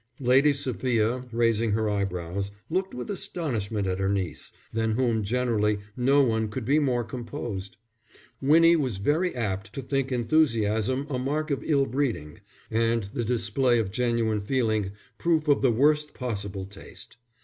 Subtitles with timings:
[0.19, 6.23] Lady Sophia, raising her eyebrows, looked with astonishment at her niece, than whom generally no
[6.23, 7.77] one could be more composed.
[8.41, 12.39] Winnie was very apt to think enthusiasm a mark of ill breeding,
[12.71, 17.17] and the display of genuine feeling proof of the worst possible taste.